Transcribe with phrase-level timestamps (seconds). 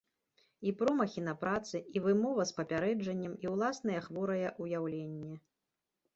[0.69, 5.33] І промахі на працы, і вымова з папярэджаннем, і ўласнае хворае ўяўленне.